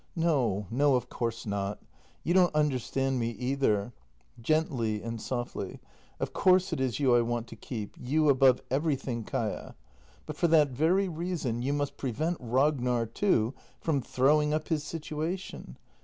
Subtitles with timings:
[0.15, 1.79] ]No, no, of course not!
[2.23, 3.93] You don't understand me either.
[4.41, 5.79] [Gently and softly.]
[6.19, 9.75] Of course it is you I want to keep— you above everything, Kaia.
[10.25, 15.77] But for that very reason, you must prevent Ragnar, too, from throwing up his situation.